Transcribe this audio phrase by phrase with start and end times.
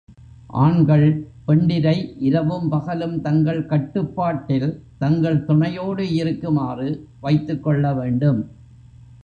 [0.59, 1.05] ஆண்கள்
[1.45, 2.15] பெண்டிரை
[2.19, 4.69] இரவும் பகலும் தங்கள் கட்டுப்பாட்டில்
[4.97, 6.89] தங்கள் துணையோடு இருக்குமாறு
[7.19, 8.41] வைத்துக் கொள்ள வேண்டும்.